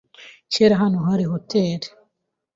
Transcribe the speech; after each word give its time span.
Kera 0.53 0.75
hano 0.81 0.97
hari 1.07 1.23
hoteri. 1.31 1.87